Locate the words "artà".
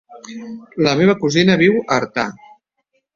1.99-2.25